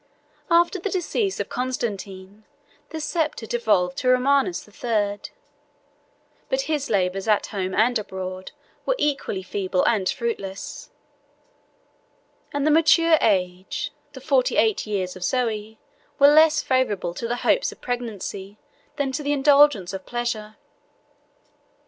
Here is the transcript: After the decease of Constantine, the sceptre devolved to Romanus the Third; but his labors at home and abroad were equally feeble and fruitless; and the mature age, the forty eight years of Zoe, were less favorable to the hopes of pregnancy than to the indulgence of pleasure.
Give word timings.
After 0.49 0.79
the 0.79 0.89
decease 0.89 1.39
of 1.39 1.47
Constantine, 1.49 2.43
the 2.89 2.99
sceptre 2.99 3.45
devolved 3.45 3.99
to 3.99 4.09
Romanus 4.09 4.63
the 4.63 4.71
Third; 4.71 5.29
but 6.49 6.61
his 6.61 6.89
labors 6.89 7.27
at 7.27 7.45
home 7.45 7.75
and 7.75 7.99
abroad 7.99 8.51
were 8.83 8.95
equally 8.97 9.43
feeble 9.43 9.85
and 9.87 10.09
fruitless; 10.09 10.89
and 12.51 12.65
the 12.65 12.71
mature 12.71 13.19
age, 13.21 13.91
the 14.13 14.21
forty 14.21 14.57
eight 14.57 14.87
years 14.87 15.15
of 15.15 15.23
Zoe, 15.23 15.77
were 16.17 16.33
less 16.33 16.63
favorable 16.63 17.13
to 17.13 17.27
the 17.27 17.35
hopes 17.45 17.71
of 17.71 17.79
pregnancy 17.79 18.57
than 18.95 19.11
to 19.11 19.21
the 19.21 19.33
indulgence 19.33 19.93
of 19.93 20.07
pleasure. 20.07 20.55